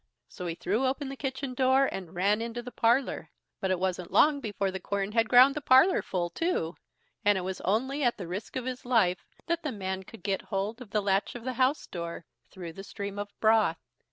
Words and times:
So 0.27 0.47
he 0.47 0.55
threw 0.55 0.87
open 0.87 1.09
the 1.09 1.15
kitchen 1.15 1.53
door 1.53 1.85
and 1.85 2.15
ran 2.15 2.41
into 2.41 2.63
the 2.63 2.71
parlour, 2.71 3.29
but 3.59 3.69
it 3.69 3.77
wasn't 3.77 4.09
long 4.11 4.39
before 4.39 4.71
the 4.71 4.79
quern 4.79 5.11
had 5.11 5.29
ground 5.29 5.53
the 5.53 5.61
parlour 5.61 6.01
full 6.01 6.31
too, 6.31 6.75
and 7.23 7.37
it 7.37 7.41
was 7.41 7.61
only 7.61 8.03
at 8.03 8.17
the 8.17 8.27
risk 8.27 8.55
of 8.55 8.65
his 8.65 8.83
life 8.83 9.27
that 9.45 9.61
the 9.61 9.71
man 9.71 10.01
could 10.01 10.23
get 10.23 10.41
hold 10.41 10.81
of 10.81 10.89
the 10.89 11.01
latch 11.03 11.35
of 11.35 11.43
the 11.43 11.53
house 11.53 11.85
door 11.85 12.25
through 12.49 12.73
the 12.73 12.83
stream 12.83 13.19
of 13.19 13.29
broth. 13.39 13.77